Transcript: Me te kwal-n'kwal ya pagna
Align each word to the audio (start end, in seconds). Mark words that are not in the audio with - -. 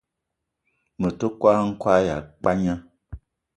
Me 0.99 1.09
te 1.19 1.27
kwal-n'kwal 1.39 2.01
ya 2.09 2.17
pagna 2.41 2.75